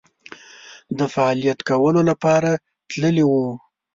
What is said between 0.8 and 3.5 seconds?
د فعالیت کولو لپاره تللي وو.